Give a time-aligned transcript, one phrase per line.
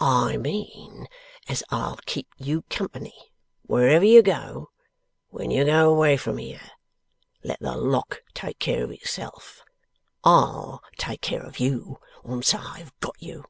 [0.00, 1.06] 'I mean
[1.48, 3.30] as I'll keep you company,
[3.62, 4.72] wherever you go,
[5.28, 6.68] when you go away from here.
[7.44, 9.62] Let the Lock take care of itself.
[10.24, 13.44] I'll take care of you, once I've got you.